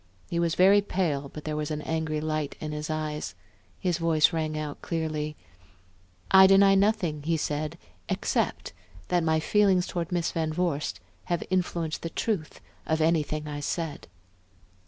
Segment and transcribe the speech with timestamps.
[0.31, 3.35] He was very pale, but there was an angry light in his eyes;
[3.79, 5.35] his voice rang out clearly.
[6.31, 7.77] "I deny nothing," he said,
[8.09, 8.73] "except
[9.09, 14.07] that my feelings toward Miss Van Vorst have influenced the truth of anything I said."